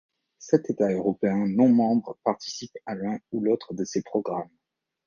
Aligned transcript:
Sept 0.39 0.67
États 0.71 0.89
européens 0.91 1.45
non 1.47 1.69
membres 1.69 2.17
participent 2.23 2.79
à 2.87 2.95
l'un 2.95 3.19
ou 3.31 3.39
l'autre 3.39 3.75
de 3.75 3.83
ces 3.85 4.01
programmes. 4.01 4.49